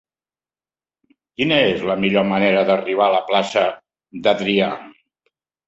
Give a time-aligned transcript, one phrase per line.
[1.41, 3.69] Quina és la millor manera d'arribar a la plaça
[4.27, 4.75] d'Adrià?